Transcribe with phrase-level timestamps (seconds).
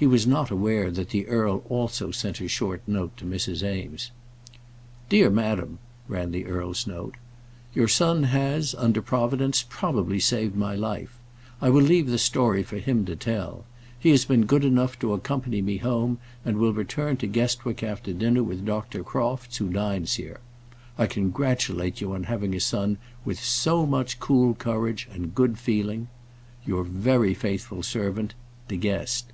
[0.00, 3.64] He was not aware that the earl also sent a short note to Mrs.
[3.68, 4.12] Eames.
[5.08, 7.16] DEAR MADAM [ran the earl's note],
[7.74, 11.18] Your son has, under Providence, probably saved my life.
[11.60, 13.64] I will leave the story for him to tell.
[13.98, 18.12] He has been good enough to accompany me home, and will return to Guestwick after
[18.12, 19.02] dinner with Dr.
[19.02, 20.38] Crofts, who dines here.
[20.96, 26.06] I congratulate you on having a son with so much cool courage and good feeling.
[26.64, 28.34] Your very faithful servant,
[28.68, 29.32] DE GUEST.